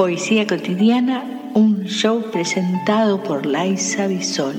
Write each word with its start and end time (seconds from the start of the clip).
Poesía 0.00 0.46
cotidiana, 0.46 1.52
un 1.52 1.84
show 1.84 2.22
presentado 2.32 3.22
por 3.22 3.44
Laisa 3.44 4.06
Bisol, 4.06 4.56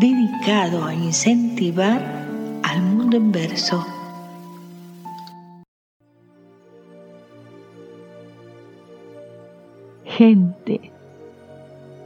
dedicado 0.00 0.84
a 0.84 0.92
incentivar 0.92 2.26
al 2.64 2.82
mundo 2.82 3.18
en 3.18 3.30
verso. 3.30 3.86
Gente 10.06 10.90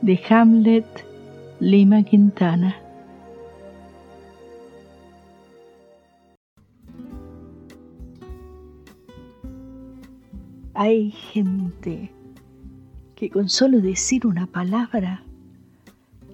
de 0.03 0.21
Hamlet 0.29 1.07
Lima 1.59 2.03
Quintana. 2.03 2.77
Hay 10.75 11.11
gente 11.33 12.13
que 13.17 13.31
con 13.31 13.49
solo 13.49 13.81
decir 13.81 14.27
una 14.27 14.47
palabra 14.47 15.23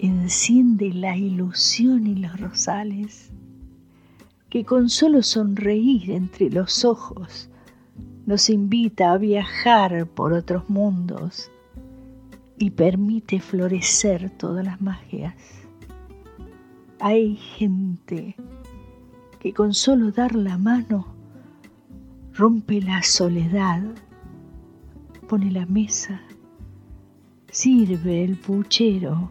enciende 0.00 0.92
la 0.92 1.16
ilusión 1.16 2.08
y 2.08 2.16
los 2.16 2.40
rosales, 2.40 3.30
que 4.50 4.64
con 4.64 4.90
solo 4.90 5.22
sonreír 5.22 6.10
entre 6.10 6.50
los 6.50 6.84
ojos 6.84 7.48
nos 8.26 8.50
invita 8.50 9.12
a 9.12 9.18
viajar 9.18 10.08
por 10.08 10.32
otros 10.32 10.68
mundos 10.68 11.52
y 12.58 12.70
permite 12.70 13.38
florecer 13.38 14.30
todas 14.30 14.64
las 14.64 14.80
magias. 14.80 15.34
Hay 16.98 17.36
gente 17.36 18.34
que 19.38 19.54
con 19.54 19.72
solo 19.72 20.10
dar 20.10 20.34
la 20.34 20.58
mano 20.58 21.06
rompe 22.32 22.80
la 22.80 23.04
soledad, 23.04 23.82
pone 25.28 25.48
la 25.52 25.64
mesa 25.66 26.20
Sirve 27.52 28.24
el 28.24 28.38
puchero, 28.38 29.30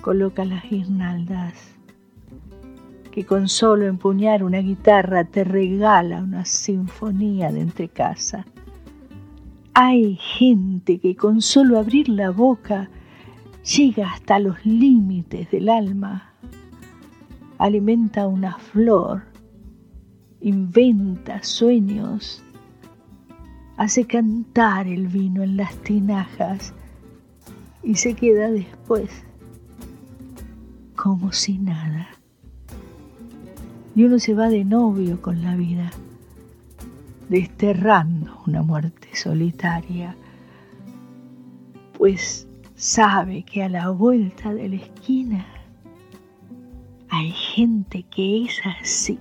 coloca 0.00 0.46
las 0.46 0.62
guirnaldas, 0.62 1.74
que 3.10 3.26
con 3.26 3.50
solo 3.50 3.84
empuñar 3.84 4.42
una 4.42 4.60
guitarra 4.60 5.24
te 5.24 5.44
regala 5.44 6.22
una 6.22 6.46
sinfonía 6.46 7.52
de 7.52 7.60
entrecasa. 7.60 8.46
Hay 9.74 10.16
gente 10.16 11.00
que 11.00 11.16
con 11.16 11.42
solo 11.42 11.78
abrir 11.78 12.08
la 12.08 12.30
boca 12.30 12.88
llega 13.76 14.10
hasta 14.10 14.38
los 14.38 14.64
límites 14.64 15.50
del 15.50 15.68
alma, 15.68 16.32
alimenta 17.58 18.26
una 18.26 18.56
flor, 18.56 19.24
inventa 20.40 21.42
sueños, 21.42 22.42
hace 23.76 24.06
cantar 24.06 24.88
el 24.88 25.08
vino 25.08 25.42
en 25.42 25.58
las 25.58 25.76
tinajas 25.82 26.72
y 27.82 27.94
se 27.94 28.14
queda 28.14 28.50
después 28.50 29.10
como 30.96 31.32
si 31.32 31.58
nada. 31.58 32.08
Y 33.94 34.04
uno 34.04 34.18
se 34.18 34.34
va 34.34 34.48
de 34.48 34.64
novio 34.64 35.22
con 35.22 35.42
la 35.42 35.56
vida, 35.56 35.90
desterrando 37.28 38.40
una 38.46 38.62
muerte 38.62 39.08
solitaria, 39.14 40.16
pues 41.96 42.46
sabe 42.74 43.42
que 43.42 43.62
a 43.62 43.68
la 43.68 43.90
vuelta 43.90 44.54
de 44.54 44.68
la 44.68 44.76
esquina 44.76 45.46
hay 47.10 47.30
gente 47.30 48.04
que 48.04 48.44
es 48.44 48.60
así, 48.64 49.18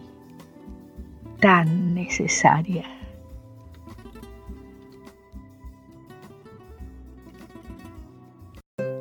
tan 1.40 1.94
necesaria. 1.94 2.97